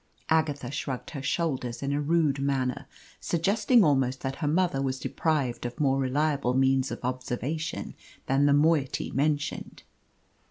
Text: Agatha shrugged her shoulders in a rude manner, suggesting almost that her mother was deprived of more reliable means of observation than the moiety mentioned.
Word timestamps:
Agatha 0.29 0.71
shrugged 0.71 1.11
her 1.11 1.21
shoulders 1.21 1.83
in 1.83 1.93
a 1.93 2.01
rude 2.01 2.39
manner, 2.39 2.87
suggesting 3.19 3.83
almost 3.83 4.21
that 4.21 4.37
her 4.37 4.47
mother 4.47 4.81
was 4.81 4.97
deprived 4.97 5.63
of 5.63 5.79
more 5.79 5.99
reliable 5.99 6.55
means 6.55 6.89
of 6.89 7.05
observation 7.05 7.93
than 8.25 8.47
the 8.47 8.51
moiety 8.51 9.11
mentioned. 9.11 9.83